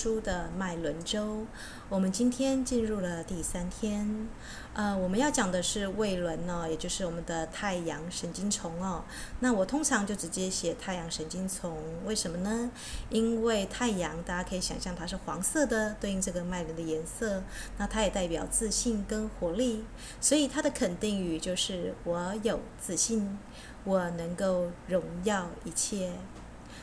[0.00, 1.44] 书的脉轮周，
[1.90, 4.26] 我们今天进入了第三天。
[4.72, 9.04] 呃，我们要讲的是胃轮呢，也就是我们的太阳神经丛哦。
[9.40, 12.70] 那我通常就直接写太阳神经丛，为什么呢？
[13.10, 17.42] 因为太阳大家可以想象它是黄色的，对应这个脉轮的颜色。
[17.76, 19.84] 那它也代表自信跟活力，
[20.18, 23.38] 所以它的肯定语就是我有自信，
[23.84, 26.12] 我能够荣耀一切。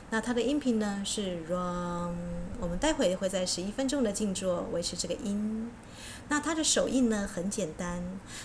[0.09, 2.15] 那它的音频呢是 “run”，
[2.61, 5.69] 我们待会会在十一分钟的静坐维持这个音。
[6.29, 8.03] 那它的手印呢很简单，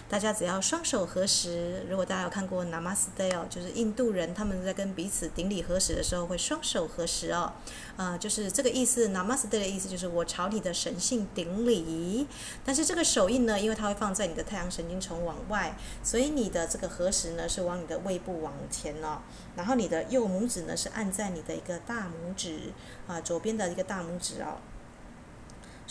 [0.09, 1.85] 大家只要双手合十。
[1.89, 7.52] 如果大家有看过 Namaste 哦，就是印度人他们在跟彼此顶礼合十的时候会双手合十哦，
[7.97, 9.09] 呃，就是这个意思。
[9.09, 12.27] Namaste 的意思就是我朝你的神性顶礼。
[12.65, 19.19] 但是这个手印呢，因为它会放在你的太阳神经丛往外，所以你的这个合十呢是往你的胃部往前哦，
[19.57, 22.73] 然后你的右拇指呢是按在你的一个大拇指
[23.09, 24.59] 啊，左边的一个大拇指哦。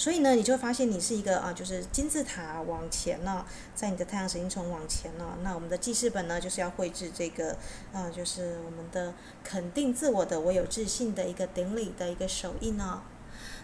[0.01, 5.37] 所以呢，你就会发现你是一个啊，就是金字塔往前了，在你的太阳神经丛往前了。
[5.43, 7.55] 那我们的记事本呢，就是要绘制这个，
[7.93, 13.01] 啊，就是我们的肯定自我的我有自信的一个顶礼的一个手印哦。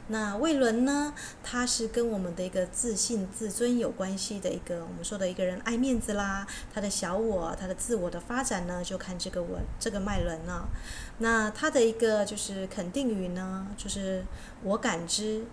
[0.09, 10.69] 那胃轮呢，它是跟我们的一个自信、自尊有关系的一个，我们说的一个人爱面子啦，他的小我，他的自我的发展呢，就看这个我，这个脉轮了。
[11.17, 14.23] 那它的一个就是肯定语呢，就是
[14.61, 15.43] 我感知。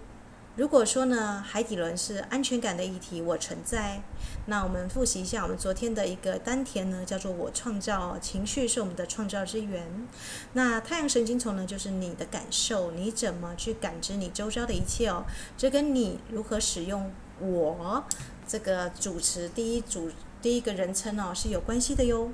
[0.57, 4.01] 如果说呢，海底轮是安全感的议题，我存在。
[4.47, 10.07] 那我们复习一下我们昨天的一个丹田呢，叫做我创造，情绪是我们的创造之源。
[10.53, 15.25] 那太阳神经丛呢，就是你的感受，你怎么去感知你周遭的一切哦，
[15.57, 17.11] 这跟你如何使用
[17.41, 18.05] 我
[18.47, 20.09] 这个主词第一主
[20.41, 22.31] 第一个人称哦是有关系的哟。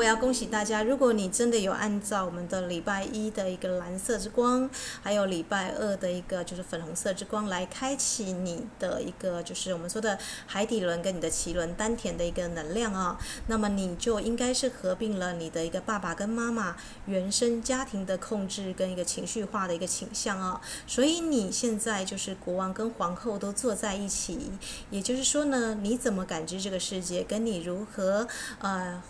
[0.00, 0.82] 我要恭喜大家！
[0.82, 4.66] 如果你真的有按照我们的礼拜一的一个蓝色之光，
[5.02, 13.18] 还有礼拜二的一个就是粉红色之光来开启你的一个就是我们说的海底轮跟你的脐轮丹田的一个能量啊，
[13.48, 16.74] 那么你就应该是合并了你的一个爸爸跟妈妈
[17.04, 24.50] 原生家庭的控制跟一个情绪化的一个倾向啊，所以你现在就是国王跟皇后都坐在一起，
[24.88, 28.26] 也就是说呢，你怎么感知这个世界，跟你如何
[28.60, 29.02] 呃。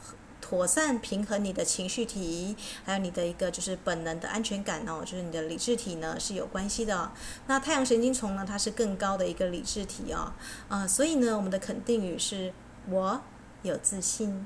[0.51, 7.13] 妥善平衡你的情绪体，还有你的一个就是本能的安全感哦，就是你的理智体呢是有关系的。
[7.47, 10.33] 那太阳神经丛呢，它是更高的一个理智体哦，
[10.69, 12.53] 啊、所以呢，我们的肯定语是
[12.89, 13.21] 我
[13.63, 14.45] 有自信，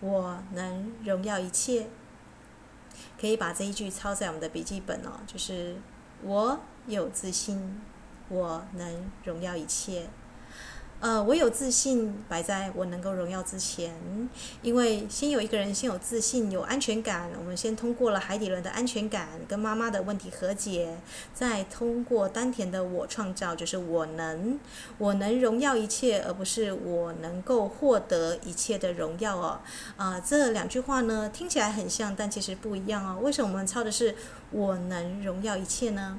[0.00, 1.88] 我能荣耀一切。
[3.20, 5.76] 可以把这一句抄在我们的笔记本哦，就是
[6.22, 7.82] 我有自信，
[8.30, 10.08] 我能荣耀一切。
[11.00, 13.94] 呃，我有自信摆在我能够荣耀之前，
[14.62, 20.96] 因为先有一个人先有自信、有安全感，我们先通过了海底轮的安全感跟妈妈的问题和解，
[21.34, 24.58] 再通过丹田的我创造，就是我能，
[24.96, 29.60] 我能荣耀一切，而不是我能够获得一切的荣耀哦。
[29.98, 33.20] 啊、这两句话呢听起来很像，但其实不一样哦。
[33.20, 34.14] 为什么我们抄的是
[34.50, 36.18] 我能荣耀一切呢？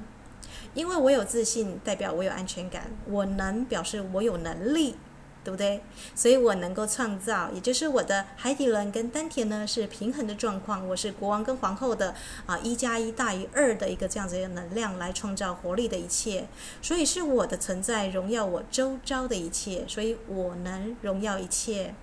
[0.76, 2.90] 因为我有自信，代表我有安全感。
[3.08, 4.94] 我能表示我有能力，
[5.42, 5.80] 对不对？
[6.14, 10.86] 所以我能够创造，也就是我的海底轮跟丹田呢是平衡的状况。
[10.86, 16.46] 我是国王跟皇后的啊，一加一大于二的一个这样子的能量来创造活力的一切。
[16.82, 21.94] 所以是我的存在荣耀我周遭的一切，所以我能荣耀一切。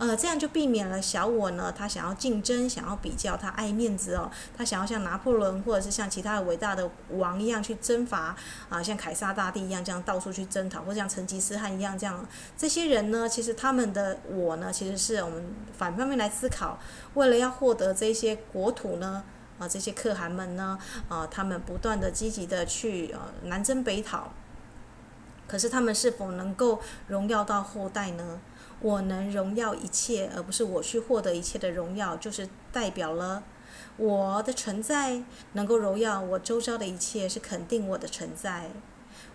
[0.00, 8.34] 呃，这样就避免了小我呢，他想要竞争，想要比较，他爱面子哦，他想要像拿破仑或者是像其他的伟大的王一样去征伐
[8.70, 12.26] 啊，像凯撒大帝一样这样到处去征讨，或者像成吉思汗一样这样。
[12.56, 16.78] 这些人呢，其实他们的我呢，其实是我们反方面来思考，
[17.12, 19.22] 为了要获得这些国土呢，
[19.58, 20.78] 啊，这些可汗们呢，
[21.10, 24.32] 啊，他们不断的积极的去呃南征北讨，
[25.50, 28.40] 可是他们是否能够荣耀到后代呢？
[28.80, 33.42] 我能荣耀一切，而不是我去获得一切的荣耀，就是代表了
[33.96, 35.24] 我的存在
[35.54, 38.70] 能够荣耀我周遭的一切，是肯定我的存在。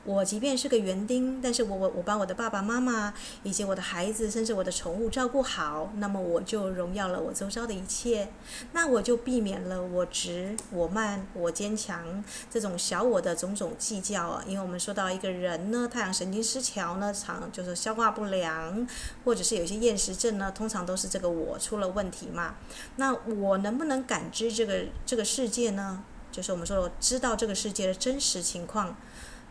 [0.06, 3.12] 我即便是个园丁，但是我我我把我的爸爸妈妈
[3.42, 8.30] 以及我的孩子，甚至我的宠物照顾好，那么我就荣耀了我周遭的一切，
[8.72, 14.44] 那我就避免了我直、我慢、我坚强这种小我的种种计较啊。
[14.48, 18.88] 因为我们说到一个人呢，太阳神经失调呢，常就是消化不良，
[19.24, 22.54] 或者是有些厌食症呢，通常都是这个我出了问题嘛。
[22.98, 26.04] 那我能不能感知这个这个世界呢？
[26.32, 28.96] 就是我们说知道这个世界的真实情况。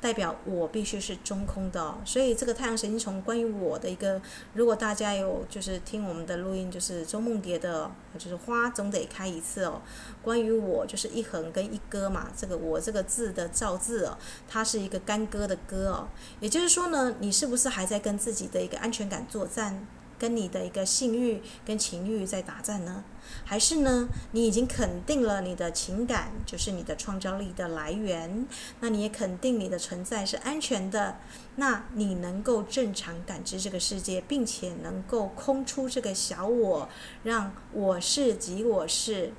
[0.05, 1.97] 代表我必须是中空的哦。
[2.05, 4.21] 所以这个太阳神经虫关于我的一个，
[4.53, 9.81] 如果大家有就是听我们的录音，就是周梦蝶的，就是花总得开一次哦。
[10.21, 16.06] 关于我就是一横跟一割嘛，这个我这个字的造字哦，它是一个干戈的戈哦。
[16.39, 19.87] 也就是说呢，你是不是还在跟自己的一个安全感作战？
[20.19, 23.05] 跟你的一个性欲跟情欲在打战呢？
[23.44, 28.46] 还是呢，你已经肯定了你的情感就是你的创造力的来源，
[28.81, 31.16] 那你也肯定你的存在是安全的，
[31.56, 36.88] 那你能够正常感知这个世界，并且能够空出这个小我，
[37.22, 39.32] 让我是即我是。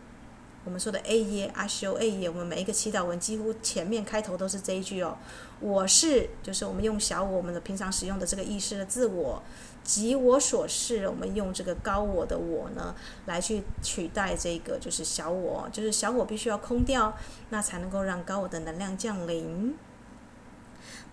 [0.65, 5.15] 我们说的 A 耶阿修 A 耶，我们每一个祈祷文几乎前面开头都是这一句哦。
[5.59, 9.43] 我是，就是我们用小我，我们的平常使用的这个意识的自我。
[9.85, 12.93] 即我所示，我们用这个高我的我呢，
[13.27, 17.15] 来去取代这个就是小我，就是小我必须要空掉，
[17.51, 19.77] 那才能够让高我的能量降临。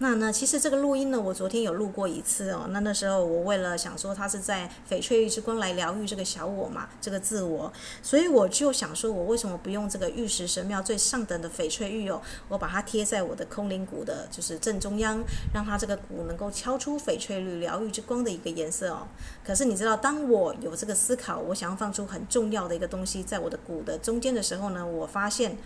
[0.03, 2.67] 那呢，其实这个录音呢，我昨天有录过一次哦。
[2.71, 7.73] 那那时候我为了想说，他是在翡翠玉之光来疗愈这个小我嘛，这个自我，
[8.03, 12.21] 所以我就想说，我为什么不用这个玉石神庙最上等的翡翠玉哦？
[12.49, 15.23] 我把它贴在我的空灵鼓的，就是正中央，
[15.55, 19.07] 让它这个鼓能够敲出翡翠绿疗愈之光的一个颜色哦。
[19.45, 25.57] 可是你知道，当我有这个思考，我想要放出很重要的一个东西在我的鼓的中间的时候呢，我发现，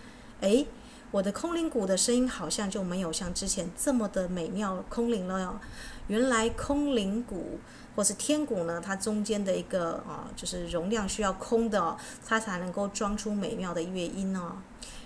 [0.41, 0.67] 诶。
[1.09, 5.59] 我的空灵鼓的声音好像就没有像之前这么的美妙空灵了哟。
[6.07, 7.59] 原来空灵鼓
[7.95, 14.57] 或是天鼓呢，它中间的一个啊，就是容量需要空的，它才能够装出美妙的乐音哦。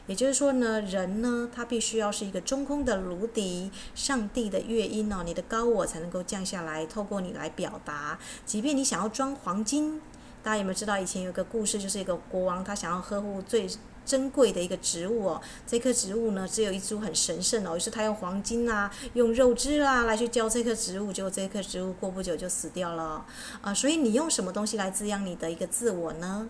[0.07, 8.17] 也就是说呢，人呢，他必须要是一个中空的芦笛，上帝的乐音哦，你的高我才能够降下来，透过你来表达。
[8.43, 10.01] 即便你想要装黄金，
[10.41, 13.69] 大家有没有知道以前有个故事，就是一个国王，他想要呵护最。
[14.05, 23.25] 珍贵的一个植物哦，这棵植物呢，只有一株很神圣哦，于是他用黄金啊，用肉汁啊来去浇这棵植物，结果这棵植物过不久就死掉了
[23.61, 26.49] 啊，所以你用什么东西来滋养你的一个自我呢？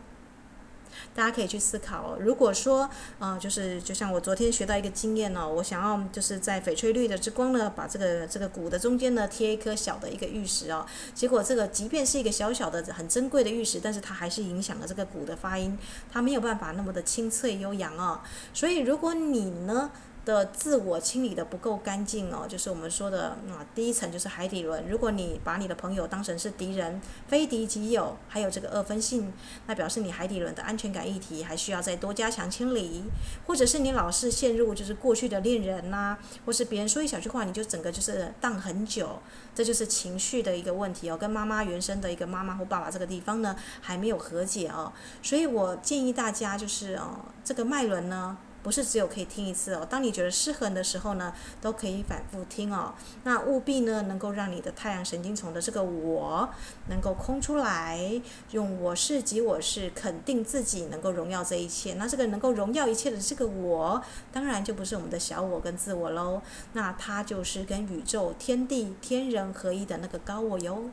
[1.13, 2.17] 大家可以去思考哦。
[2.19, 10.85] 如果说，呃，就是就像我昨天学到一个经验哦，我想要就是在翡翠绿的之光呢，把这个这个鼓的中间呢贴一颗小的一个玉石哦。
[11.13, 15.77] 结果这个即便是一个小小的很珍贵的玉石，但是它还是影响了这个鼓的发音，
[16.11, 18.19] 它没有办法那么的清脆悠扬哦。
[18.53, 19.91] 所以如果你呢，
[20.31, 24.87] 的自我清理的不够干净哦，就是我们说的啊，第一层就是海底轮。
[24.87, 29.33] 如果你把你的朋友当成是敌人，非敌即友，还有这个二分性，
[29.67, 33.03] 那表示你海底轮的安全感议题还需要再多加强清理，
[33.45, 39.19] 或者是你老是陷入就是过去的恋人呐、或是别人说一小句话你就整个就是荡很久，
[39.53, 48.37] 这就是情绪的一个问题哦，跟妈妈原生的一个妈妈或爸爸这个地方呢还没有和解哦，所以我建议大家就是哦，这个脉轮呢。
[48.63, 52.93] 不是只有可以听一次哦，当你觉得失衡的时候呢，都可以反复听哦。
[53.23, 56.49] 那务必呢，能够让你的太阳神经丛的这个我
[56.87, 58.21] 能够空出来，
[58.51, 61.93] 用我是即我是肯定自己能够荣耀这一切。
[61.95, 64.01] 那这个能够荣耀一切的这个我，
[64.31, 66.41] 当然就不是我们的小我跟自我喽，
[66.73, 70.89] 那它就是跟宇宙、天地、天人合一的那个高我哟。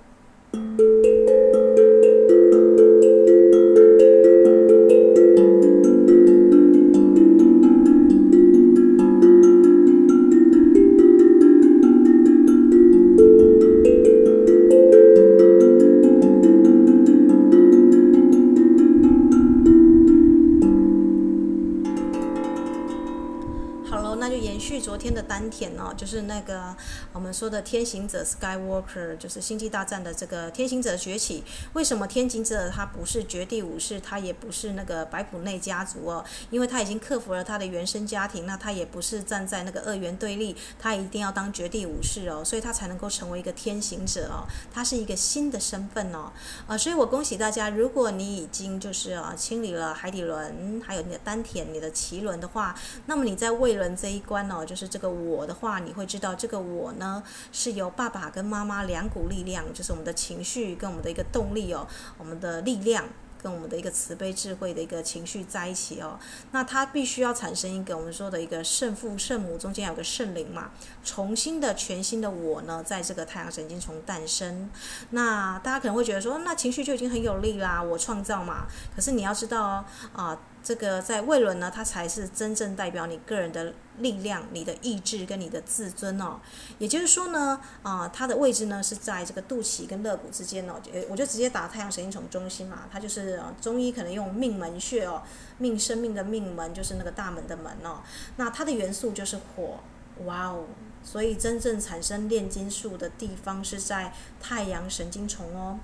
[26.38, 26.76] 那个
[27.18, 31.42] 我们说的天行者 Skywalker，就是星际大战的这个天行者崛起。
[31.72, 36.24] 为什么天行者他不是绝地武士，他也不是那个白普内家族哦？
[36.48, 44.46] 因为他已经克服了他的原生家庭，那他也不是站在那个二元对立，他一定要当绝地武士哦，所以他才能够成为一个天行者哦。
[44.72, 46.30] 他是一个新的身份哦，
[46.68, 55.08] 啊，所以我恭喜大家，如果你已经就是啊清理了海底轮，还有你的丹田、你的脐轮的话，那么你在胃轮这一关哦，就是这个。
[55.08, 57.07] 我的话，你会知道这个我呢，
[57.52, 61.86] 是由爸爸跟妈妈两股力量，就是我们的情绪跟我们的一个动力哦，
[62.18, 63.04] 我们的力量
[63.40, 66.18] 跟我们的一个慈悲智慧的一个情绪在一起哦。
[66.50, 70.70] 那它必须要产生一个我们说的一个圣父圣母中间有个圣灵嘛，
[71.04, 74.68] 重新的全新的我呢，在这个太阳神经丛诞生。
[75.10, 78.66] 那大家可能会觉得说，那情绪就已经很有力啦，我创造嘛。
[78.94, 79.84] 可是你要知道哦，
[80.14, 80.38] 啊。
[80.62, 86.40] 这个在胃轮呢，它才是真正代表你个人的力量、你的意志跟你的自尊哦。
[86.78, 90.74] 也就是说呢，啊、它的位置呢是在这个肚脐跟肋骨之间哦。
[91.08, 95.22] 我就直接打太阳神经丛中心嘛，它就是中医可能用命门穴哦，
[95.58, 98.02] 命生命的命门就是那个大门的门哦。
[98.36, 99.80] 那它的元素就是火，
[100.24, 100.64] 哇哦。
[101.00, 104.12] 所以真正产生炼金术的地方是在
[104.42, 105.78] 太阳神经丛哦。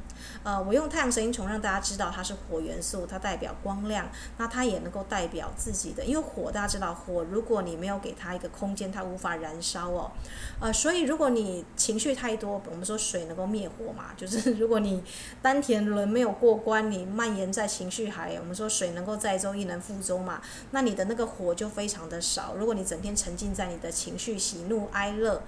[0.44, 10.12] 呃，我用太阳神经丛让大家知道它是火元素，它代表光亮，那它也能够代表自己的，因为火大家知道，火如果你没有给它一个空间，它无法燃烧哦。
[10.60, 15.02] 呃，所以如果你情绪太多，我们说水能够灭火嘛， 就是如果你
[15.40, 22.54] 丹田轮没有过关，你蔓延在情绪海，我们说水能够载舟亦能覆舟嘛，那你的那个火就非常的少。
[22.54, 25.42] 如果你整天沉浸在你的情绪喜怒哀乐。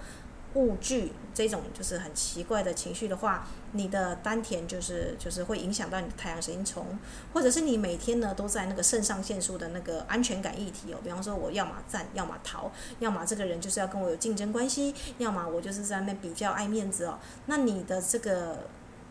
[0.57, 6.99] 物惧这种就是很奇怪的情绪的话，你的丹田就是就是会影响到你的太阳神经丛，
[7.35, 18.61] 或者是你每天呢都在那个肾上腺素的那个安全感议题哦，比方说我要么战，要么逃，要么这个人就是要跟我有竞争关系，要么我就是在那比较爱面子哦，那你的这个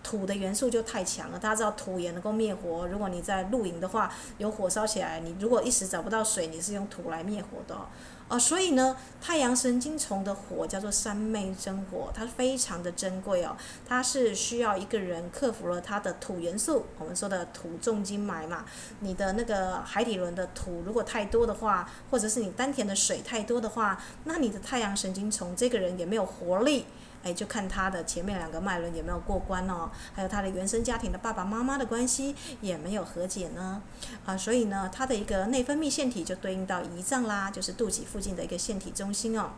[0.02, 1.38] 土的元素就太强了。
[1.38, 7.86] 大家知道土也能够灭火，如果你在露营的话，有火烧起来，你如果一时找不到水，你是用土来灭火的哦。
[8.27, 13.55] 啊，所以呢，太阳神经丛的火叫做三昧真火，它非常的珍贵哦。
[13.88, 18.65] 它是需要一个人克服了它的土元素，我们说的土重金埋嘛。
[19.01, 26.88] 你的那个海底轮的土如果太多的话，或者是你丹田的水太多的话，那你的太阳神经丛这个人也没有活力。
[27.25, 33.82] 哎，就看他的前面两个脉轮有没有过关哦，还有他的原生家庭的爸爸妈妈的关系也没有和解呢，
[34.24, 39.50] 啊，所以呢，他的一个内分泌腺体就对应到胰脏啦，就是肚脐附近的一个腺体中心哦。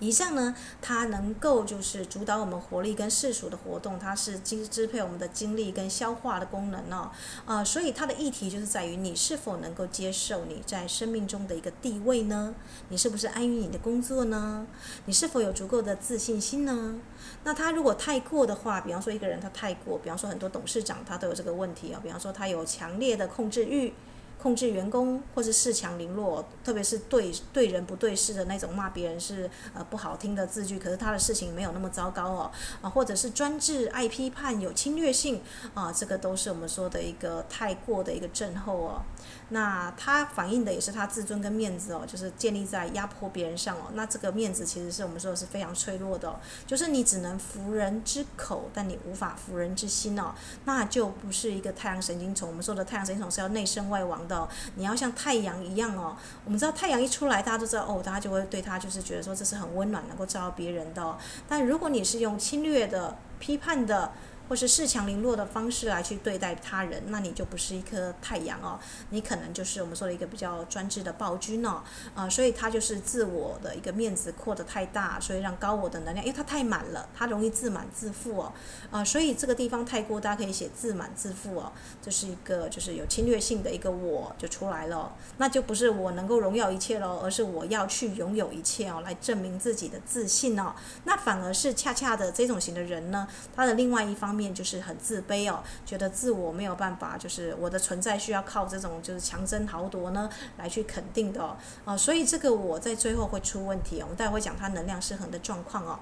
[0.00, 7.10] 以上呢，它能够就是主导我们活力跟世俗的活动，它是支支配我们的精力跟消化的功能哦，
[7.46, 12.54] 呃，所以它的议题就是在于你是否能够接受你在生命中的一个地位呢？
[12.90, 14.66] 你是不是安于你的工作呢？
[15.06, 16.96] 你是否有足够的自信心呢？
[17.44, 23.92] 那他如果太过的话，比方说一个人他太过，比方说很多董事长他都有这个问题啊、哦，比方说他有强烈的控制欲。
[24.40, 35.42] 控制员工，或是恃强凌弱，特别是对对人不对事的那种骂别人是呃不好听的字句，可是他的事情没有那么糟糕哦，啊，或者是专制、爱批判、有侵略性
[35.74, 39.02] 啊，这个都是我们说的一个太过的一个症候哦。
[39.50, 43.90] 那他反映的也是他自尊跟面子哦，就是建立在压迫别人上哦。
[43.94, 50.32] 那这个面子其实是我们说的是非常脆弱的，就是你只能服人之口，但你无法服人之心哦，
[50.64, 52.48] 那就不是一个太阳神经丛。
[52.48, 54.27] 我们说的太阳神经丛是要内生外亡。
[54.28, 56.16] 的，你要像太阳一样哦。
[56.44, 61.16] 我们知道太阳一出来，大家都知道哦，大家就会对他就是觉得说这是很温暖，能够照到别人的。
[61.48, 64.12] 但如果你是用侵略的、批判的，
[64.48, 68.78] 或是恃强凌弱的方式来去对待他人，那你就不是一颗太阳哦，
[69.10, 71.82] 你可能就是我们说的一个比较专制的暴君哦，
[72.14, 78.52] 啊、所以他就是自我的一个面子扩得太大，所以让高我的能量，因为他太满了，他容易自满自负哦，
[78.90, 90.74] 啊、所以这个地方太过，大家可以写自满自负哦，这是一个就是有侵略性的一个我就出来了，那就不是我能够荣耀一切喽，而是我要去拥有一切哦，来证明自己的自信哦，
[91.04, 94.48] 那反而是恰恰的这种型的人呢，他的另外一方面。
[94.58, 106.00] 就是很自卑哦，觉得自我没有办法，就是我的存在需要靠这种就是强争豪夺呢来去肯定的哦，啊，所以这个我在最后会出问题，我们待会讲它能量失衡的状况哦。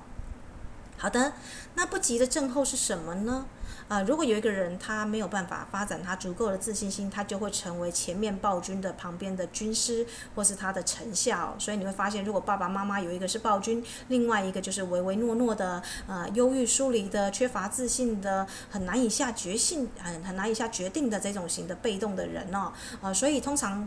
[0.96, 1.34] 好的，
[1.74, 3.46] 那不急的症候是什么呢？
[3.88, 11.54] 啊、如果有一个人他没有办法发展他足够的自信心，他就会成为前面暴君的旁边的军师，或是他的臣下哦。
[11.58, 22.72] 所以你会发现，如果爸爸妈妈有一个是暴君，另外一个就是唯唯诺诺的，呃，忧郁疏离的，缺乏自信的，很难以下决心，很很难以下决定的这种型的被动的人哦。
[23.00, 23.86] 呃，所以通常。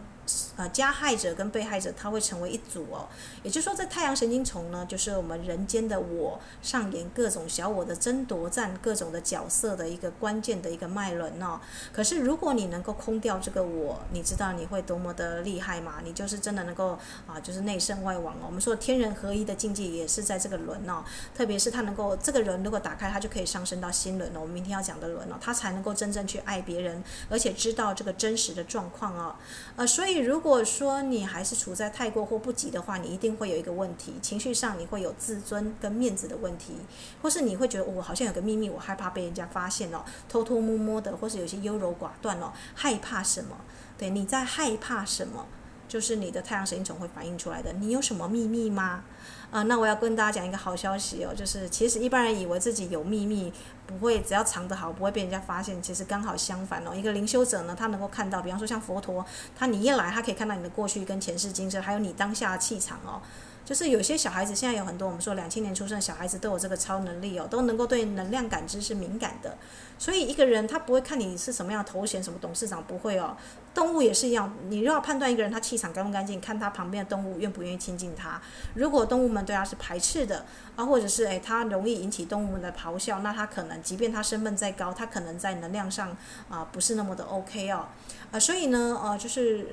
[0.57, 3.07] 呃，加害者跟被害者他会成为一组哦，
[3.43, 11.59] 也就是说，在太阳神经丛呢，就是我们人间的我上演各种小我的争夺战，各种的角色的一个关键的一个脉轮哦。
[11.93, 15.95] 可是如果你能够空掉这个我，你知道你会多么的厉害吗？
[16.03, 18.45] 你就是真的能够啊，就是内圣外王哦。
[18.48, 24.41] 我们说天人合一的境界也是在这个轮哦，特别是他能够这个轮如果打开，他就可以上升到心轮哦。
[24.41, 29.36] 我们明天要讲的轮哦，他才能够真正去爱别人，而且知道这个真实的状况哦。
[29.75, 30.18] 呃，所以。
[30.19, 36.73] 如果说你还是处在太过或不及的话，你一定会有一个问题，情绪上你会有自尊跟面子的问题，
[37.21, 43.57] 或是你会觉得我好像有个秘密，我害怕被人家发现哦，偷偷摸摸的，或是有些优柔寡断哦，害怕什么？
[43.97, 45.45] 对，你在害怕什么？
[45.88, 47.73] 就是你的太阳神经丛会反映出来的。
[47.73, 49.03] 你有什么秘密吗？
[49.49, 53.51] 啊、那我要跟大家讲一个好消息哦，就是其实一般人以为自己有秘密。
[53.89, 55.81] 不会，只要藏得好，不会被人家发现。
[55.81, 59.25] 其实刚好相反哦，一个灵修者呢，他能够看到，比方说像佛陀，
[59.58, 63.19] 他你一来，他可以看到你的过去跟前世今生，还有你当下的气场哦。
[63.65, 69.55] 就是有些小孩子，现在有很多我们说两千年出生的小孩子都有这个超能力哦，都能够对能量感知是敏感的。
[70.00, 73.38] 所以一个人他不会看你是什么样头衔，什么董事长不会哦。
[73.79, 78.41] 动物也是一样，你要判断一个人他气场干不干净，看他旁边的动物愿不愿意亲近他。
[78.74, 80.45] 如果动物们对他是排斥的
[80.75, 86.17] 啊，或者是诶他容易引起动物们的咆哮，那他可能即便他身份再高，他可能在能量上
[86.50, 87.88] 啊不是那么的 OK 哦。
[88.31, 89.65] 啊，所以呢，呃，就是。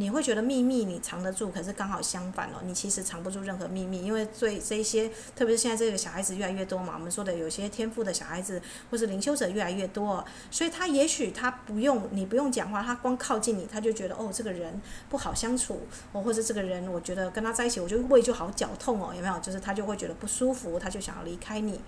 [0.00, 14.80] 你会觉得秘密你藏得住，可是刚好相反哦，你其实藏不住任何秘密，因为最这一些，特别是现在这个小孩子越来越多嘛，我们说的有些天赋的小孩子或是灵修者越来越多，所以他也许他不用你不用讲话，他光靠近你，他就觉得哦这个人
[15.10, 19.38] 不好相处，哦或者这个人我觉得跟他在一起，我就胃就好绞痛哦，有没有？
[19.40, 21.78] 就是他就会觉得不舒服，他就想要离开你。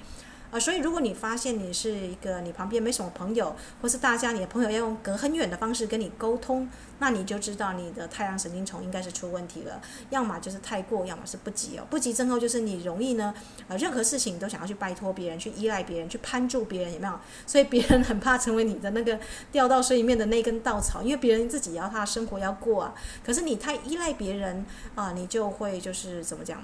[0.52, 6.68] 啊，所以如果你发现你是一个你旁边没什么朋友，或是大家你的朋友要用隔很远的方式跟你沟通，
[6.98, 9.80] 那你就知道你的太阳神经丛应该是出问题了，
[10.10, 11.86] 要么就是太过，要么是不急哦。
[11.88, 13.32] 不急症候就是你容易呢，
[13.66, 17.18] 呃，任何事情都想要去拜托别人，去依赖别人，去攀住别人，有没有？
[17.46, 19.18] 所以别人很怕成为你的那个
[19.50, 22.94] 掉到水里面的那根稻草，因为别人自己要他的生活要过啊。
[23.24, 26.62] 可是你太依赖别人啊，你就会就是怎么讲？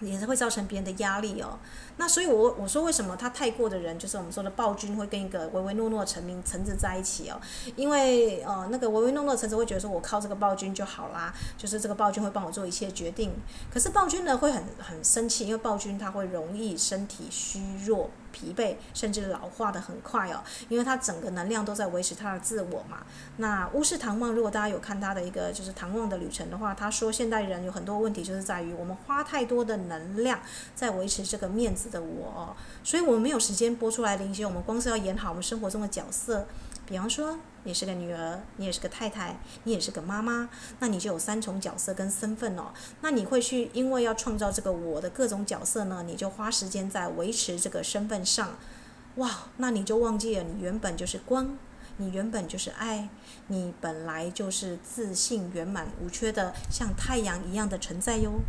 [0.00, 1.58] 也是会造成别人的压力哦。
[1.96, 7.40] 那所以我，我说为什么他太过的人，就是我们说的暴君，会跟一个唯唯诺诺的臣民臣子在一起哦。
[7.74, 13.32] 因为呃，那个唯唯诺诺的臣子会觉得说，我靠这个暴君就好啦，就是这个暴君会帮我做一切决定。
[13.72, 18.10] 可是暴君呢，会很很生气，因为暴君他会容易身体虚弱。
[18.38, 22.98] 疲惫，甚至老化的很快哦，因为他整个能量都在维持他的自我嘛。
[23.38, 30.38] 那巫师唐望，如果大家有看他的一个就是唐望的旅程的话，他说现代人有很多问题，就是在于我们花太多的能量
[30.74, 36.46] 在维持这个面子的我哦，所以我们没有时间播出来的一些，我们光是要演好我们生活中的角色。
[36.86, 37.36] 比方说，
[37.68, 40.48] 你是个女儿，你也是个太太，你也是个妈妈，
[40.78, 42.72] 那你就有三重角色跟身份哦。
[43.02, 48.56] 那你会去，因为要创造这个我的各种角色呢，你就花时间在维持这个身份上。
[49.16, 51.58] 哇，那你就忘记了，你原本就是光，
[51.98, 53.10] 你原本就是爱，
[53.48, 58.40] 你本来就是自信圆满无缺的，像太阳一样的存在哟。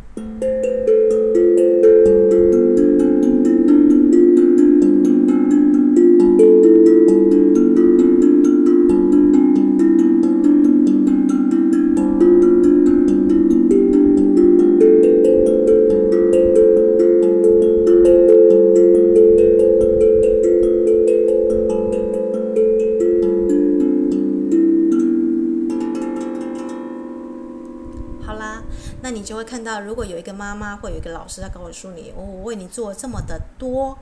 [29.80, 33.98] 如果有一个妈妈或有一个老师，他告诉你：“我我为你做这么的多，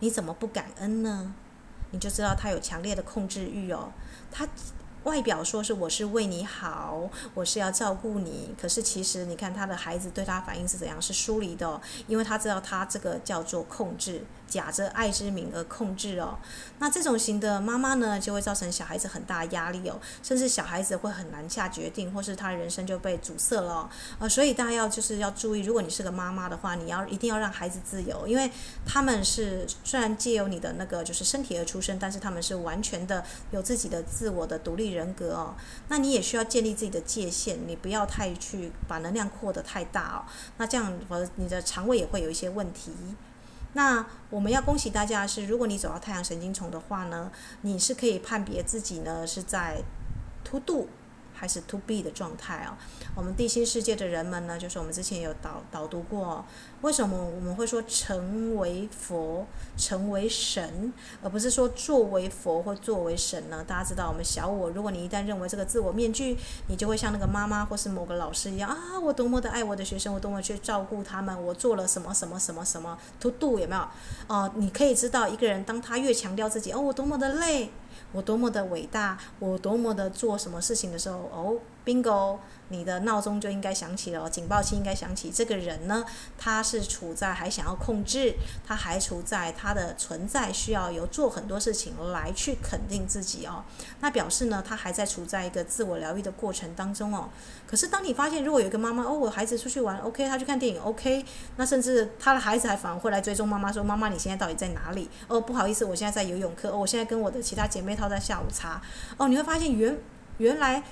[0.00, 1.34] 你怎么不感恩呢？”
[1.92, 3.92] 你就知道他有强烈的控制欲哦。
[4.30, 4.48] 他
[5.04, 11.00] 外表说是我是为你好，我是要照顾你，可是其实你看他的孩子对他反应是怎样？
[11.00, 14.24] 是疏离的，因为他知道他这个叫做控制。
[14.46, 16.38] 假着爱之名而控制哦，
[16.78, 23.90] 那这种型的妈妈呢，就会造成小孩子很大压力哦，甚至小孩子会很难下决定，或是他人生就被阻塞了哦。
[24.20, 28.48] 呃，所以大家要就是要注意，如果你是个妈妈的话，你要一定要让孩子自由，因为
[28.86, 35.54] 他们是虽然借由你的那个就是身体而出生，但是他们是完全的有自己的自我的独立人格哦。
[35.88, 40.18] 那你也需要建立自己的界限，你不要太去把能量扩得太大哦，
[40.58, 42.92] 那这样呃你的肠胃也会有一些问题。
[43.74, 49.82] 那我们要恭喜大家的是，如果你走到太阳神经丛的话呢，你是可以判别自己呢是在
[50.44, 50.88] 凸度
[51.34, 52.72] 还是 to be 的状态哦。
[53.14, 56.44] 我们地心世界的人们呢，就是我们之前有导导读过，
[56.80, 60.92] 为什么我们会说成为佛、成为神，
[61.22, 63.64] 而不是说作为佛或作为神呢？
[63.66, 66.36] 大家知道，我们小我，如果你一旦认为这个自我面具，
[66.68, 73.88] 你就会像那个妈妈或是某个老师一样啊，我多么的爱我的学生，我多么去照顾他们，我做了什么什么什么什么 to do 有没有？
[74.26, 77.70] 哦、你可以知道，一个人当他越强调自己，哦，我多么的累，
[78.14, 82.38] 我多么的伟大，我多么的做什么事情的时候，哦，bingo。
[82.74, 85.30] 你的闹钟就应该响起了，警报器应该响起。
[85.30, 86.04] 这个人呢，
[86.36, 88.34] 他是处在还想要控制，
[88.66, 93.64] 他还处在他的存在需要有做很多事情来去肯定自己哦。
[94.00, 97.30] 那表示呢，他还在处在一个自我疗愈的过程当中哦。
[97.66, 101.24] 可是当你发现，如果有一个妈妈哦，我孩子出去玩，OK，他去看电影，OK，
[101.56, 106.70] 那甚至他的孩子还反而会来追踪妈妈，说：“妈妈，你现在到底在哪里？”哦，不好意思，我现在在游泳课。
[106.70, 108.80] 哦，我现在跟我的其他姐妹淘在下午茶。
[109.16, 109.96] 哦，你会发现原
[110.38, 110.82] 原来。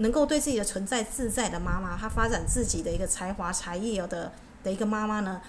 [0.00, 4.32] 能够对自己的存在自在的妈妈，她发展自己的一个才华才艺的
[4.62, 5.40] 的一个妈妈呢，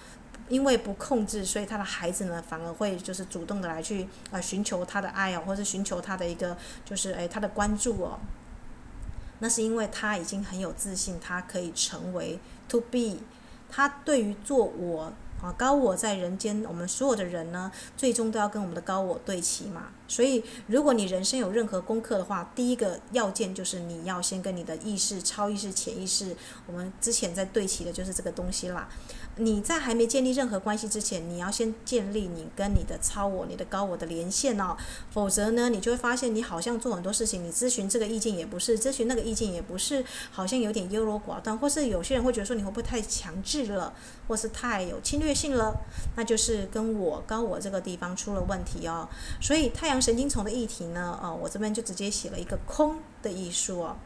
[0.48, 8.18] 因为不控制，所以她的孩子呢反而会就是主动的来去呃寻求她的爱哦，或者寻求她的一个就是诶她的关注哦。
[9.40, 12.38] 那是因为她已经很有自信，她可以成为
[12.68, 13.18] to be，
[13.68, 15.12] 她对于做我。
[15.42, 19.88] 啊，高我在人间，我们所有的人呢，最终都要跟我们的高我对齐嘛。
[20.06, 28.88] 所以，如果你人生有任何功课的话，第一个要件就是你要先跟你的意识、超意识、潜意识，我们之前在对齐的就是这个东西啦。
[29.36, 34.76] 你在还没建立任何关系之前，你要先建立你跟你的超我、你的高我的连线哦。
[35.10, 43.94] 否则呢，你就会发现你好像做很多事情，你咨询这个意见也不是，咨询那个意见也不是，好像有点优柔寡断，或是有些人会觉得说你会不会太强制了，
[44.32, 45.76] 或是太有侵略性了，
[46.16, 49.06] 那就是跟我高我这个地方出了问题哦。
[49.42, 53.96] 所以太阳神经丛的议题呢，哦，我这边就直接写了一个空的艺术哦。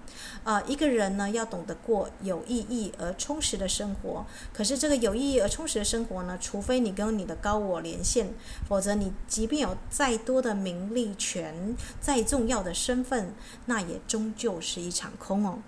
[0.42, 4.26] 啊，一个人呢要懂得过有意义而充实的生活。
[4.52, 8.34] 可是这个有意义而充实的生活呢，除非你跟你的高我连线，
[8.68, 13.32] 否则你即便有再多的名利权、再重要的身份，
[13.66, 15.60] 那也终究是一场空哦。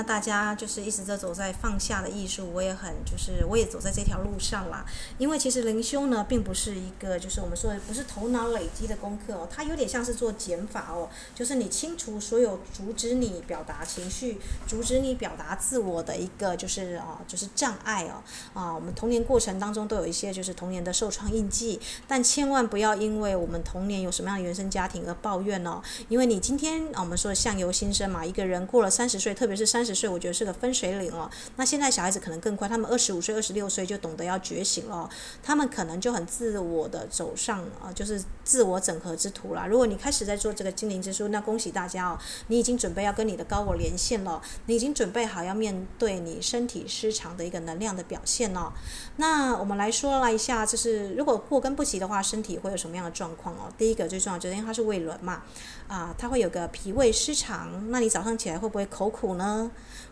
[0.00, 4.82] 那大家就是一直在走在放下的艺术，我也很就是我也走在这条路上啦。
[5.18, 18.22] 因为其实灵修呢，并不是一个就是我们说的不是头脑累积的功课哦，它有点像是做减法哦，就是你清除所有阻止你表达情绪、阻止你表达自我的一个就是啊就是障碍哦
[18.58, 18.74] 啊。
[18.74, 30.08] 我们童年过程当中都有一些就是童年的受创印记，但千万不要因为我们童年有什么样的原生家庭而抱怨哦，因为你今天啊我们说相由心生嘛，一个人过了三十岁，特别是三十十岁。
[30.08, 31.30] 我觉得是个分水岭哦。
[31.56, 35.08] 那现在小孩子可能更快，他们二十五岁、二十六岁就懂得要觉醒了，
[35.42, 39.66] 他们可能就很自我的走上啊，就是自我整合之途了。
[39.68, 48.72] 如果你开始在做这个精灵之书，那恭喜大家哦，你已经准备要跟你的高我连线了，你已经准备好要面对你身体失常的一个能量的表现了。
[49.16, 53.72] 那我们来说了一下，就是如果祸根不齐的话，身体会有什么样的状况哦？
[53.76, 55.42] 第一个最重要就是因为它是胃轮嘛，
[55.90, 59.68] 啊，它会有个脾胃失常，那你早上起来会不会口苦呢？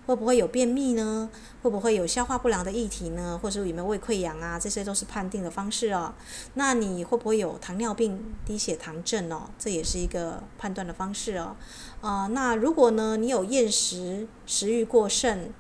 [0.07, 1.31] 会不会有便秘呢？
[1.63, 3.39] 会不会有消化不良的议题呢？
[3.41, 4.59] 或者有没有胃溃疡啊？
[4.59, 6.13] 这些都是判定的方式哦。
[6.55, 9.43] 那你会不会有糖尿病、低血糖症哦？
[9.57, 11.55] 这也是一个判断的方式哦。
[12.01, 15.51] 啊、那如果呢，你有厌食、食欲过剩，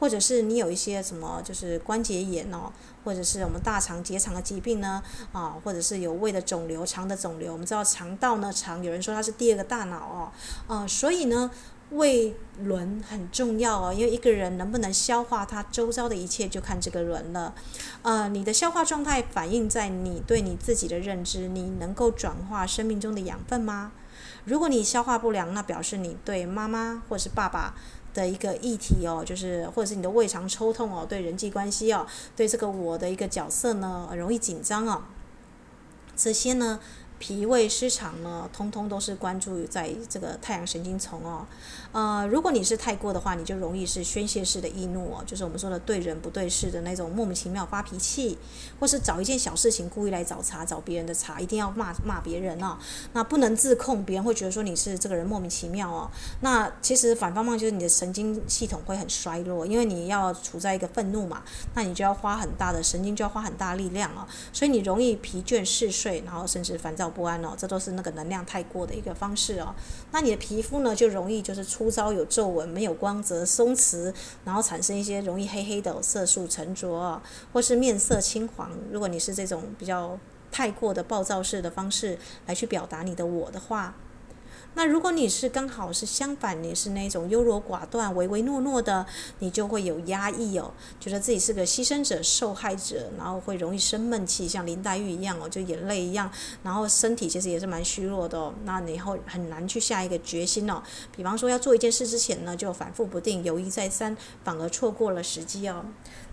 [0.00, 2.72] 或者是你有一些什么就是关节炎哦，
[3.06, 5.00] 或者是我们大肠结肠的疾病呢？
[5.32, 7.52] 啊，或者是有胃的肿瘤、肠的肿瘤。
[7.52, 10.32] 我们知道肠道呢，肠有人说它是第二个大脑哦。
[10.66, 11.48] 啊、所以呢。
[11.90, 17.54] 胃轮很重要哦，因为一个人能不能消化他周遭的一切，就看这个轮了。
[18.02, 23.92] 呃，你的消化状态反映在你对你自己的认知，你能够转化生命中的养分吗？
[24.46, 27.76] 如果你消化不良，那表示你对妈妈或是爸爸
[28.16, 35.02] 的一个议题哦，就是或者是你的胃肠抽痛哦，对人际关系哦，对这个我的一个角色呢，容易紧张哦，
[36.16, 36.80] 这些呢。
[37.18, 41.46] 脾胃失常呢，通通都是关注在这个太阳神经丛哦。
[41.92, 48.36] 呃，如果你是太过的话，你就容易是宣泄式的易怒哦，就是我们说的对人不对事的那种莫名其妙发脾气，
[48.78, 52.76] 或是找一件小事情故意来找茬，找别人的茬，一定要骂骂别人哦。
[53.14, 56.10] 那不能自控，别人会觉得说你是这个人莫名其妙哦。
[56.40, 61.42] 那其实反方向就是你的神经系统会很衰弱，因为你要处在一个愤怒嘛，
[61.74, 67.05] 那你就要花很大的神经，就要花很大力量哦，所以你容易疲倦嗜睡，然后甚至烦躁。
[67.08, 69.74] 不安哦，这都是那个能量太过的一个方式哦。
[70.12, 74.12] 那你的皮肤呢，就容易就是粗糙、有皱纹、没有光泽、松弛，
[74.44, 77.20] 然后产生一些容易黑黑的色素沉着，
[77.52, 78.70] 或是面色青黄。
[78.90, 80.18] 如果你是这种比较
[80.50, 83.94] 太过的暴躁式的方式来去表达你的我的话。
[84.76, 89.06] 那如果你是刚好是相反，你是那种优柔寡断、唯唯诺诺的，
[89.38, 96.30] 你就会有压抑哦，觉得自己是个牺牲者、受害者，然后会容易生闷气，像林黛玉一样哦，就眼泪一样，
[96.62, 98.52] 然后身体其实也是蛮虚弱的哦。
[98.64, 100.82] 那你以后很难去下一个决心哦。
[101.16, 105.86] 比方说要做一件事之前呢，就反复不定、犹豫再三，反而错过了时机哦。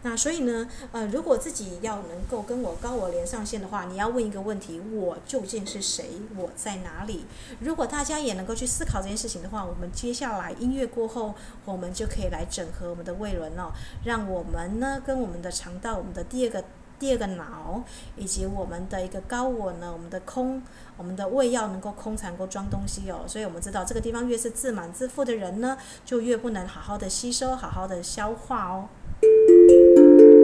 [0.03, 6.05] 那所以呢，呃，如果自己要能够跟我高我连上线的话，你要问一个问题：我究竟是谁？
[6.37, 7.25] 我在哪里？
[7.59, 11.33] 如果大家也能够去思考这件事情的话，我们接下来音乐过后，
[11.65, 13.71] 我们就可以来整合我们的胃轮哦，
[14.05, 16.63] 让我们呢跟我们的肠道，我们的第二个。
[16.99, 17.83] 第二个脑，
[18.15, 20.61] 以及我们的一个高我呢，我们的空，
[20.95, 23.25] 我们的胃要能够空才能够装东西哦。
[23.27, 28.87] 所以我们知道这个地方越是自满自负的人呢，就越不能好好的吸收，好好的消化哦。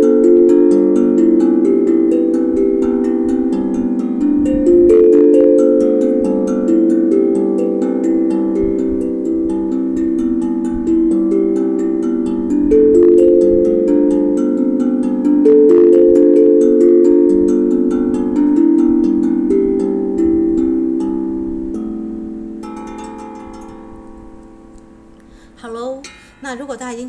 [0.01, 0.38] Thank you.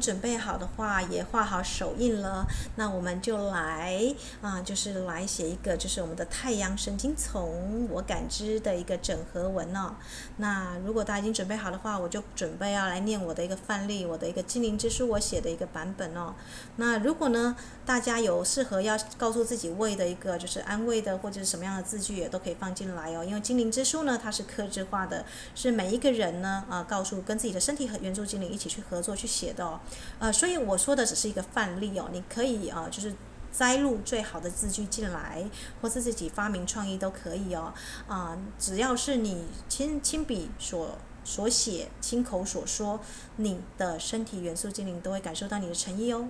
[0.01, 9.95] 准备好的话，也画好手印了，那我们就来啊，就是来写一个，就是我们的太阳神经丛我感知的一个整合文哦。
[10.39, 16.35] 那如果大家已经准备好的话，我就准备要来念我的一个范例，我的一个精灵之书我写的一个版本哦。
[16.77, 23.25] 那如果呢，大家有适合要告诉自己胃的一个就是安慰的或者是什么样的字句，也都可以放进来哦。
[23.25, 29.81] 因为精灵之书呢，它是克制化的，是每一个人呢啊，告诉跟自己的身体和元素精灵一起去合作去写的哦。
[30.19, 33.15] 呃，所以我说的只是一个范例哦，你可以啊、就是
[33.53, 35.45] 摘录最好的字句进来，
[35.81, 37.73] 或是自己发明创意都可以哦。
[38.07, 43.01] 啊、只要是你亲亲笔所所写、亲口所说，
[43.37, 46.29] 你的身体元素精灵都会感受到你的诚意哦。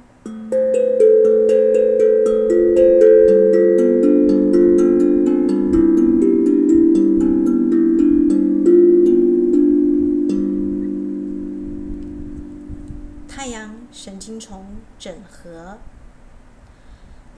[14.41, 15.79] 从整合，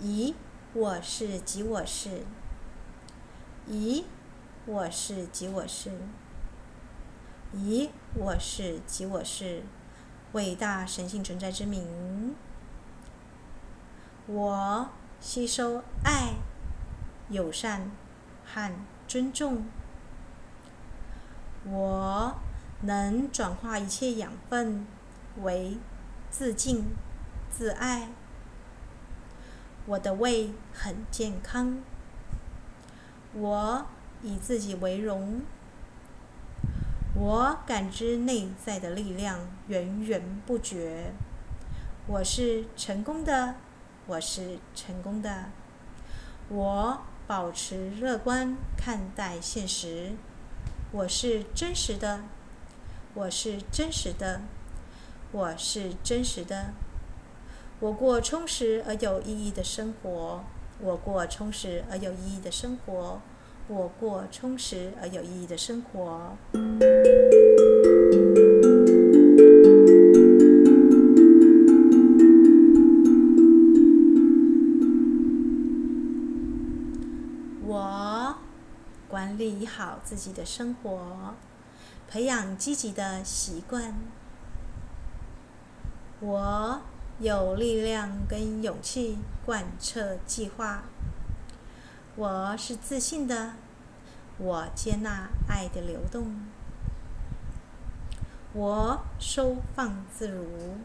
[0.01, 0.35] 咦，
[0.73, 2.25] 我是即我是。
[3.69, 4.05] 咦，
[4.65, 5.91] 我是即我是。
[7.55, 9.65] 咦，我是即我是。
[10.33, 12.35] 伟大神性存在之名，
[14.27, 14.89] 我
[15.21, 16.37] 吸收爱、
[17.29, 17.91] 友善
[18.47, 18.73] 和
[19.07, 19.65] 尊重。
[21.67, 22.35] 我
[22.81, 24.87] 能转化一切养分
[25.43, 25.77] 为
[26.33, 26.87] 自敬。
[27.51, 28.09] 自爱，
[29.85, 31.83] 我的胃很健康。
[33.35, 33.87] 我
[34.23, 35.43] 以自己为荣。
[37.15, 41.13] 我感知内在的力量源源不绝。
[42.07, 43.55] 我是成功的，
[44.07, 45.51] 我是成功的。
[46.49, 50.13] 我保持乐观看待现实。
[50.91, 52.25] 我是真实的，
[53.13, 54.41] 我是真实的，
[55.33, 56.75] 我是真实的。
[57.81, 60.45] 我过充实而有意义的生活。
[60.79, 63.23] 我过充实而有意义的生活。
[63.67, 66.37] 我过充实而有意义的生活。
[77.65, 78.37] 我
[79.09, 81.35] 管理好自己的生活，
[82.07, 83.95] 培养积极的习惯。
[86.23, 86.81] 我。
[87.19, 90.83] 有力量跟勇气贯彻计划。
[92.17, 93.53] 我是自信的，
[94.39, 96.41] 我接纳爱的流动。
[98.55, 100.79] 我收放自如，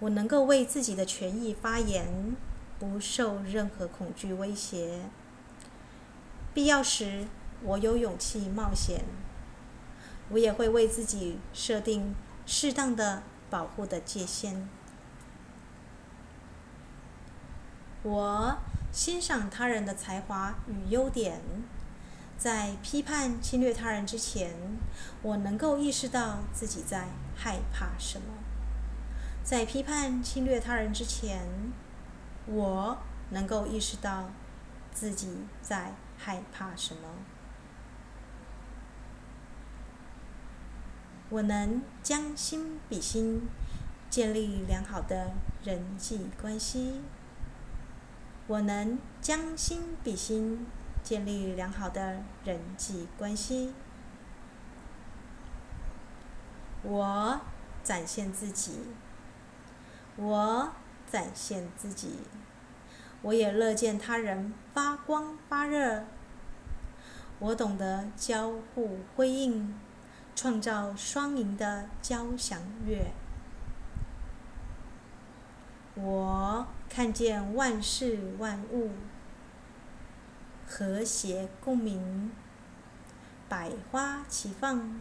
[0.00, 2.34] 我能够为自己的权益发言，
[2.80, 5.02] 不受任何恐惧威胁。
[6.52, 7.28] 必要时，
[7.62, 9.04] 我有勇气冒险。
[10.30, 13.22] 我也会为自己设定适当的
[13.54, 14.68] 保护的界限。
[18.02, 18.58] 我
[18.90, 21.40] 欣赏他人的才华与优点，
[22.36, 24.56] 在批判侵略他人之前，
[25.22, 28.26] 我能够意识到自己在害怕什么。
[29.44, 31.46] 在批判侵略他人之前，
[32.46, 32.98] 我
[33.30, 34.30] 能够意识到
[34.92, 37.02] 自己在害怕什么。
[41.34, 43.48] 我能将心比心，
[44.08, 45.32] 建立良好的
[45.64, 47.00] 人际关系。
[48.46, 50.64] 我能将心比心，
[51.02, 53.74] 建立良好的人际关系。
[56.84, 57.40] 我
[57.82, 58.82] 展现自己，
[60.14, 60.70] 我
[61.10, 62.20] 展现自己，
[63.22, 66.04] 我也乐见他人发光发热。
[67.40, 69.74] 我懂得交互辉映，
[70.34, 73.12] 创造双赢的交响乐。
[75.94, 78.90] 我看见万事万物
[80.66, 82.32] 和谐共鸣，
[83.48, 85.00] 百花齐放。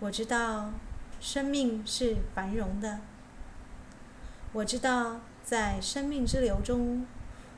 [0.00, 0.72] 我知道
[1.18, 3.00] 生命是繁荣的。
[4.52, 7.06] 我知道在生命之流中，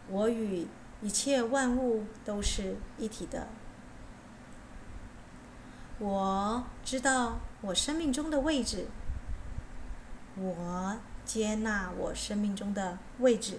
[0.08, 0.68] 我与
[1.02, 3.48] 一切万物都是一体的。
[6.04, 8.88] 我知道我生命中的位置，
[10.36, 13.58] 我接纳我生命中的位置。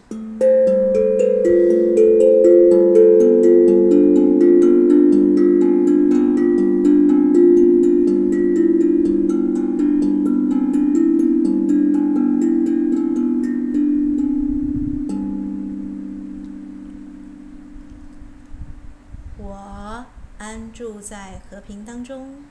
[22.06, 22.46] 中，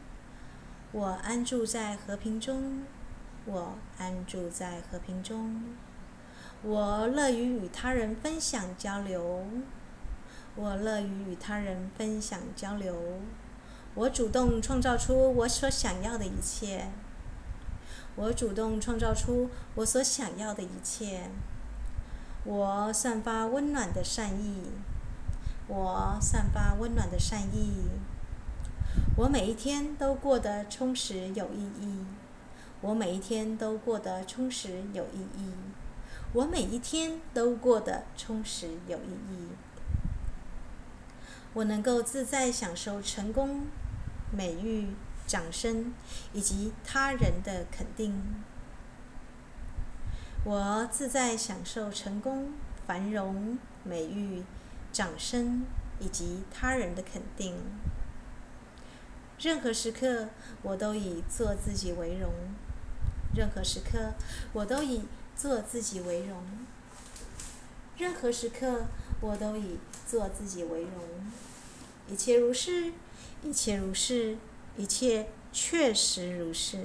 [0.91, 2.83] 我安住在和平中，
[3.47, 5.77] 我安住在和平中，
[6.63, 9.47] 我乐于与他人分享交流，
[10.57, 13.21] 我乐于与他人分享交流，
[13.95, 16.91] 我主动创造出我所想要的一切，
[18.17, 21.31] 我主动创造出我所想要的一切，
[22.45, 24.73] 我散发温暖的善意，
[25.69, 27.85] 我散发温暖的善意。
[29.17, 32.05] 我每一天都过得充实有意义，
[32.81, 35.53] 我每一天都过得充实有意义，
[36.33, 39.49] 我每一天都过得充实有意义。
[41.53, 43.67] 我能够自在享受成功、
[44.33, 44.89] 美誉、
[45.27, 45.95] 掌声
[46.33, 48.21] 以及他人的肯定。
[50.45, 52.53] 我自在享受成功、
[52.87, 54.43] 繁荣、美誉、
[54.93, 55.65] 掌声
[56.01, 57.55] 以及他人的肯定。
[59.39, 60.29] 任何时刻，
[60.63, 62.33] 我都以做自己为荣。
[63.35, 64.15] 任何时刻，
[64.53, 65.03] 我都以
[65.37, 66.43] 做自己为荣。
[67.99, 68.87] 任何时刻，
[69.21, 70.91] 我都以做自己为荣。
[72.09, 72.93] 一切如是，
[73.43, 74.37] 一切如是，
[74.77, 76.79] 一切确实如是。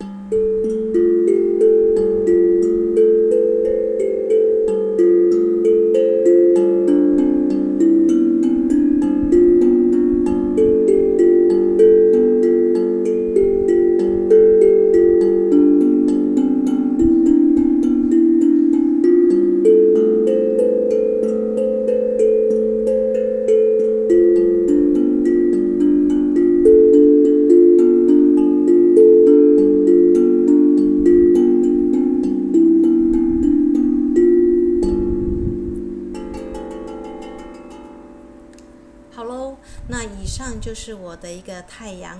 [0.00, 0.83] 就是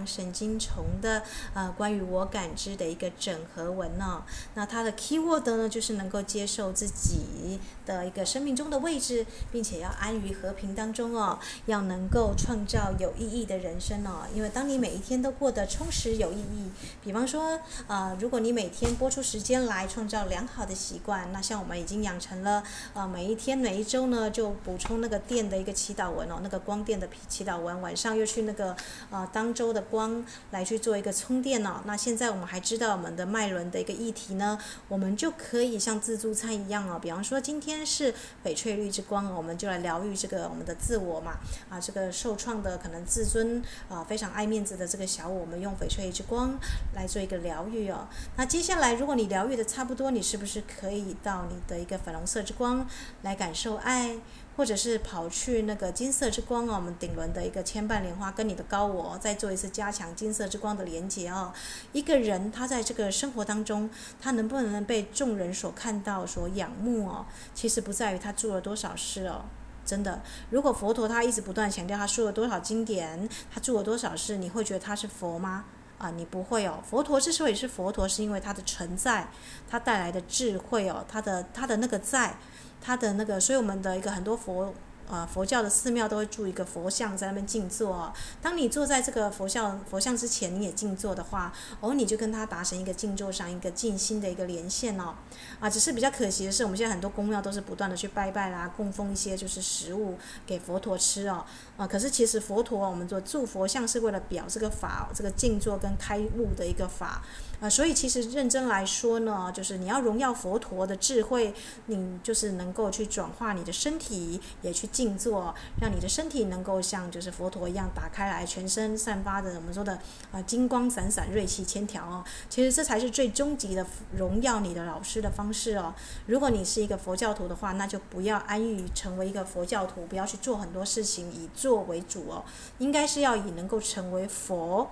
[0.06, 1.22] 神经丛的
[1.54, 4.22] 呃，关于我感知的一个整合文哦。
[4.54, 14.26] 那它的 keyword 呢，就是能够接受自己的一个生命中的位置，并且要安于和平当中哦，要能够创造有意义的人生哦。
[14.34, 16.70] 因为当你每一天都过得充实有意义，
[17.02, 22.62] 比方说呃，如果你每天拨出时间来创造良好的习惯，那像我们已经养成了
[22.92, 28.34] 呃，每一天每一周呢，就补充那个电的一个祈祷文哦，那个光电的祈祷文，晚上又去。
[28.34, 28.74] 去那个
[29.12, 31.80] 呃当周的光来去做一个充电哦。
[31.84, 36.98] 那现在我们还知道我们的脉轮的一个议题呢，我们就可以像自助餐一样哦。
[37.00, 38.12] 比方说今天是
[38.44, 41.34] 翡翠绿之光，我们就来疗愈这个我们的自我嘛。
[41.68, 46.58] 啊，这个受创的可能自尊啊，非常爱面子的这个小我，我们用翡翠之光
[46.94, 48.08] 来做一个疗愈哦。
[48.36, 52.84] 那接下来如果你疗愈的差不多，你是不是可以到你的一个粉红色之光
[53.22, 54.16] 来感受爱？
[54.56, 61.52] 或者是跑去那个金色之光哦，我们顶轮的一个千瓣莲花，跟你的高我再做一次加强金色之光的连接哦。
[61.92, 63.90] 一个人他在这个生活当中，
[64.20, 67.26] 他能不能被众人所看到、所仰慕哦？
[67.52, 69.44] 其实不在于他做了多少事哦，
[69.84, 70.22] 真的。
[70.50, 75.64] 如果佛陀他一直不断强调他说了多少经典，他做了多少事，你会觉得他是佛吗？
[75.98, 76.82] 啊，你不会哦。
[76.88, 79.28] 佛陀之所以是佛陀，是因为他的存在，
[79.68, 82.36] 他带来的智慧哦，他的他的那个在。
[82.84, 84.72] 他的那个，所以我们的一个很多佛。
[85.06, 88.10] 呃，佛教的寺庙都会住一个佛像在那边静坐。
[88.40, 95.14] 当你坐在这个佛像佛像之前，你也静坐的话，哦，你就跟他达成一个静坐上一个静心的一个连线哦。
[95.60, 100.16] 啊，只是比较可惜的是，我们现在很多宫庙都是不断的去拜拜啦，供奉一些就是食物
[100.46, 101.44] 给佛陀吃哦。
[101.76, 107.22] 啊，可是其实佛陀我们做筑佛像是为了表这个法，这个静坐跟开悟的一个法。
[107.60, 111.54] 啊，所以其实认真来说呢，就是你要荣耀佛陀的智慧，
[111.86, 114.88] 你就是能够去转化你的身体，也去。
[114.94, 119.98] 静坐，让你的身体能够像就是佛陀一样打开来，全身散发的我们说的
[120.30, 122.22] 啊金光闪闪、锐气千条哦。
[122.48, 123.84] 其实这才是最终极的
[124.16, 125.92] 荣耀你的老师的方式哦。
[126.26, 132.44] 如果你是一个佛教徒的话，那就不要安于成为一个佛教徒，不要去做很多事情以做为主哦。
[132.78, 134.90] 应该是要以能够成为佛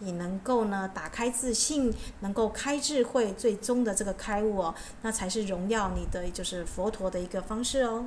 [0.00, 8.06] 以能够呢打开自信，能够开智慧，最终的这个开悟哦，那才是荣耀你的就是佛陀的一个方式哦。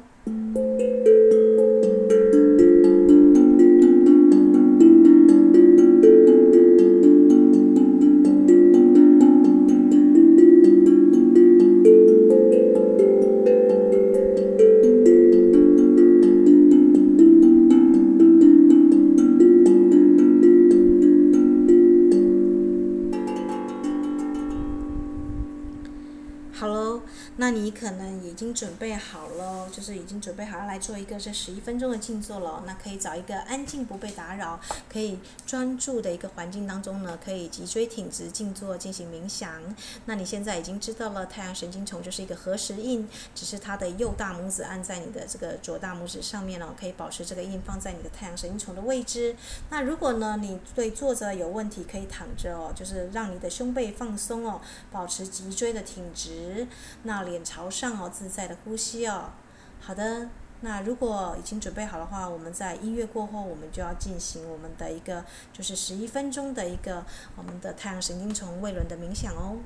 [27.58, 32.62] 你可能已经准备好了，就是已经准备好要来做一个这十一分钟的静坐了。
[32.68, 35.18] 那可以找一个安静不被打扰、可以
[35.48, 39.60] 专注的一个环境当中呢，可以脊椎挺直静坐进行冥想。
[40.06, 49.36] 那你现在已经知道了，太阳神经丛就是一个合时印，只是它的右大拇指按在你的这个左大拇指上面了，可以保持这个印放在你的太阳神经丛的位置。
[49.72, 54.62] 那如果呢，你对坐着有问题，可以躺着哦，就是让你的胸背放松哦，
[54.92, 56.68] 保持脊椎的挺直，
[57.02, 59.32] 那脸朝上哦，在的呼吸哦，
[59.80, 60.30] 好的。
[60.62, 65.24] 那如果已经准备好的话，我们在音乐过后，我们就要进行我们的一个
[65.54, 67.06] 就是十一分钟的一个
[67.36, 69.58] 我们的太阳神经丛未轮的冥想哦。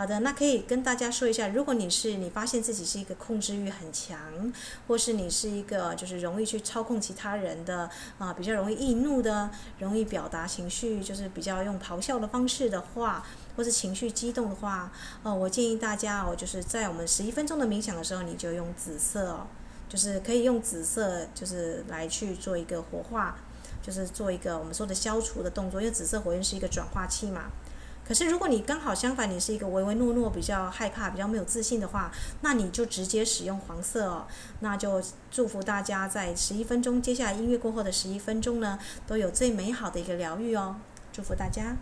[0.00, 4.18] 好的，那可以跟大家说一下，如果你是你发现自己是一个控制欲很强，
[4.88, 13.22] 或是你是一个就是容易去操控其他人的啊，比较容易易怒的，容易表达情绪，就是比较用咆哮的方式的话，
[13.58, 14.90] 或是情绪激动的话，
[15.22, 19.46] 哦，我建议大家哦，就是在我们十一分钟的冥想的时候，你就用紫色哦，
[19.86, 23.36] 就是可以用紫色，就是来去做一个活化，
[23.82, 27.50] 就是做一个我们说的消除的动作，因为紫色火焰是一个转化器嘛。
[28.10, 34.26] 可是，如果你刚好相反，你是一个唯唯诺诺、比较害怕、比较没有自信的话，那你就直接使用黄色哦。
[34.58, 35.00] 那就
[35.30, 40.74] 祝福大家在十一分钟，接下来音乐过后的十一分钟呢，都有最美好的一个疗愈哦。
[41.12, 41.76] 祝福大家。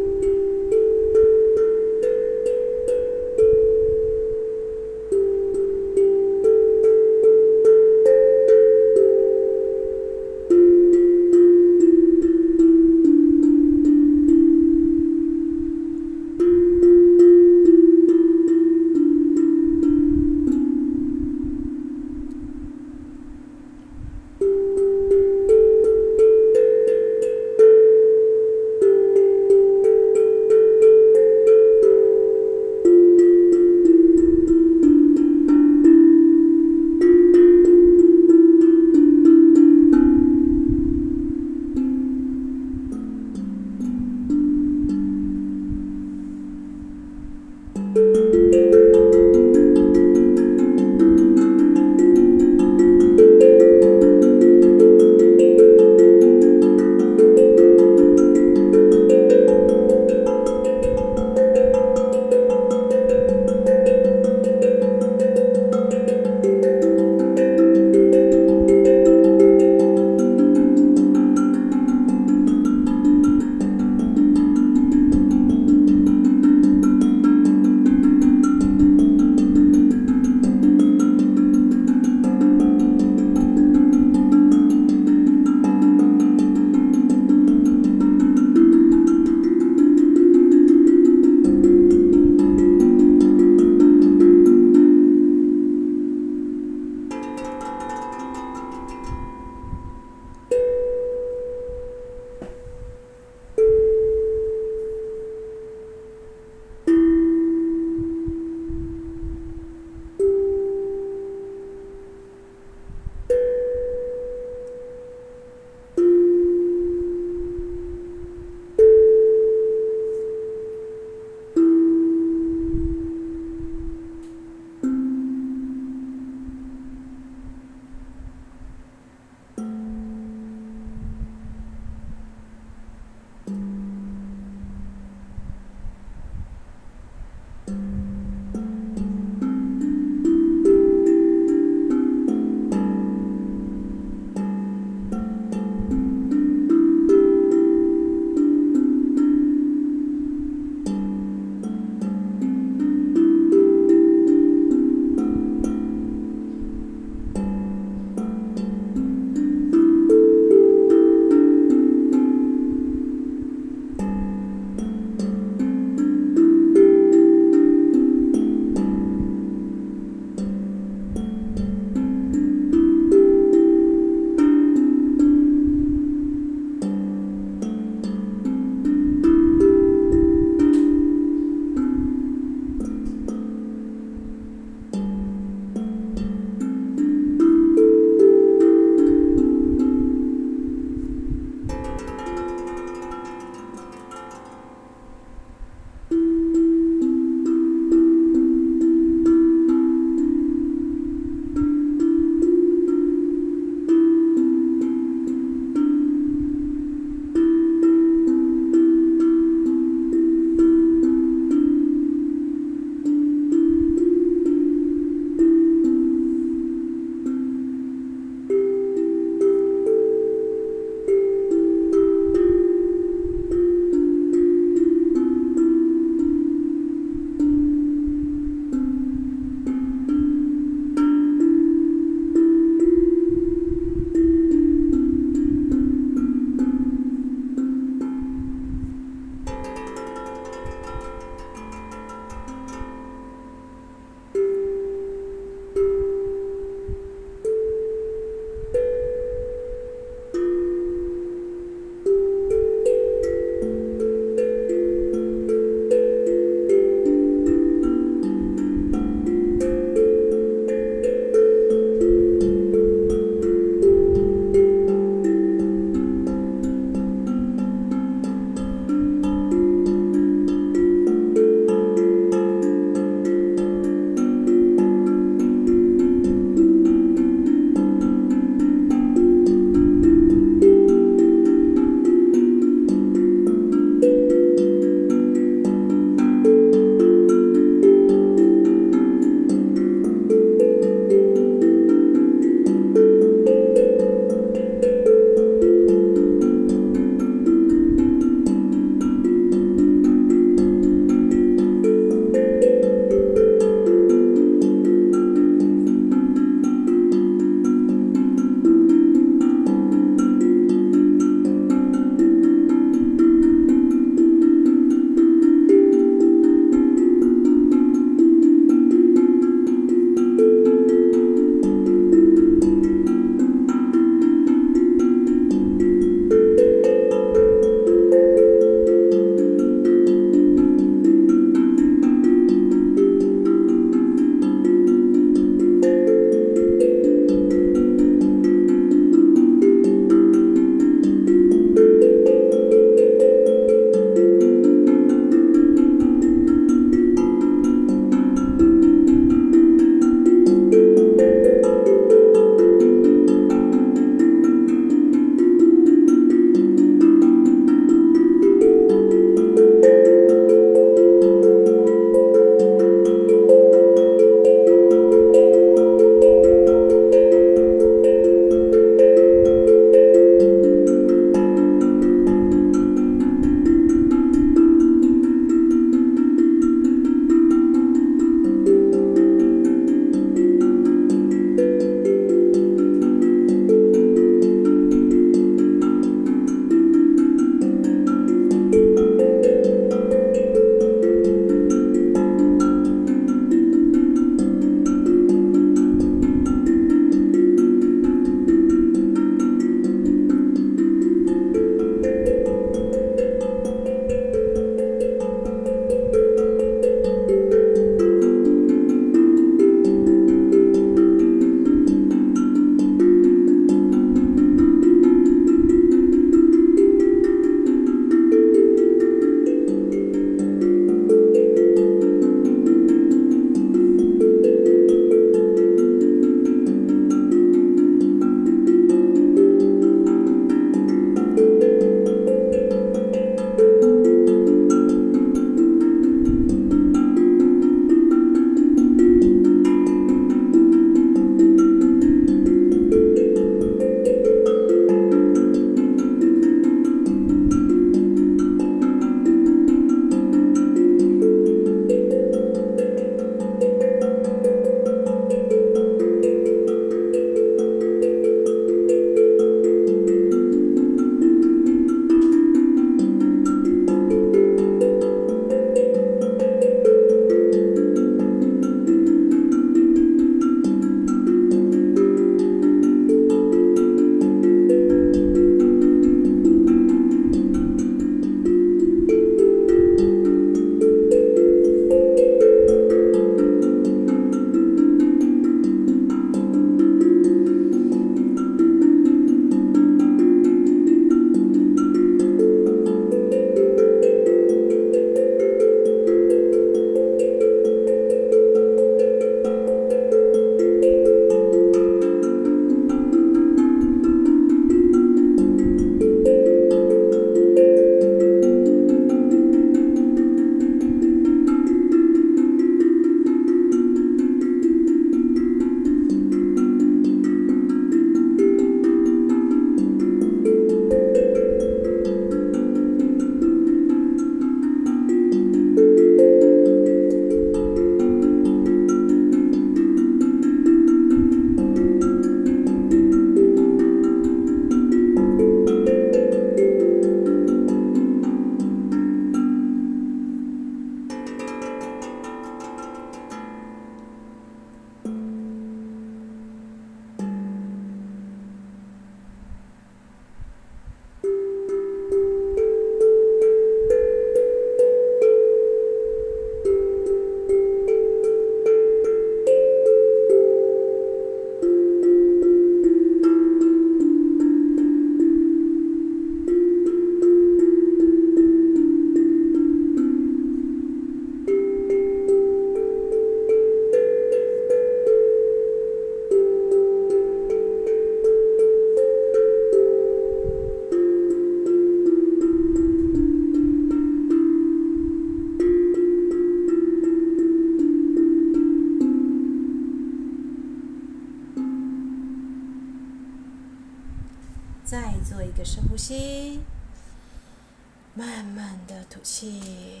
[598.56, 600.00] 慢的吐气。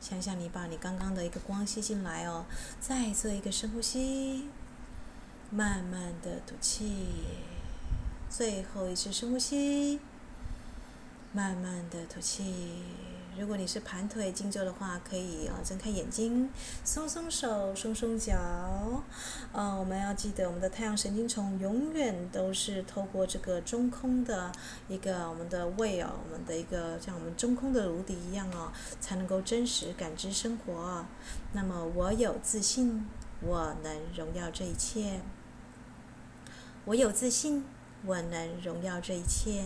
[0.00, 2.46] 想想你把你刚刚的一个光吸进来哦，
[2.80, 4.48] 再做一个深呼吸，
[5.50, 7.06] 慢慢的吐气。
[8.30, 10.00] 最后一次深呼吸，
[11.34, 12.82] 慢慢的吐气。
[13.38, 16.48] 如果你是盘腿静坐的话，可以啊睁开眼睛，
[16.84, 18.34] 松松手，松松脚。
[19.52, 24.50] 呃，我们要记得，我们的太阳神经丛永远都是透过这个中空的
[24.88, 31.04] 一个我们的胃哦，我们的一个像我们中空的颅底一样哦，才能够真实感知生活。
[31.52, 33.06] 那么，我有自信，
[33.42, 35.20] 我能荣耀这一切。
[36.86, 37.64] 我有自信，
[38.04, 39.64] 我能荣耀这一切。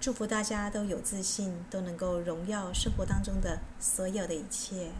[0.00, 4.90] 祝福大家都有自信都能够荣耀生活当中的所有的一切。